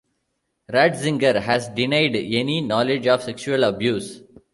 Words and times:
Ratzinger 0.67 1.39
has 1.43 1.69
denied 1.69 2.15
any 2.15 2.59
knowledge 2.59 3.05
of 3.05 3.21
sexual 3.21 3.63
abuse. 3.63 4.23